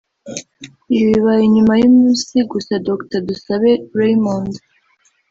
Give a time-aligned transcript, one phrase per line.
[0.97, 4.53] Ibi bibaye nyuma y’umunsi gusa Dr Dusabe Reyomond